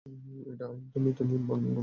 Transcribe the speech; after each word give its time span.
এটাই 0.51 0.67
আইন, 0.67 0.79
তুমিতো 0.93 1.21
নিয়মগুলো 1.23 1.59
জানো। 1.63 1.79